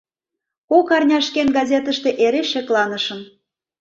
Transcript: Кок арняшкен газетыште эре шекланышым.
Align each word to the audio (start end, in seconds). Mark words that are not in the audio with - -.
Кок 0.69 0.87
арняшкен 0.97 1.47
газетыште 1.57 2.09
эре 2.25 2.41
шекланышым. 2.51 3.19